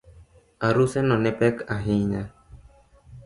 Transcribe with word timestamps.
Aruseno 0.67 1.15
ne 1.23 1.31
pek 1.39 1.55
ahinya 1.75 2.23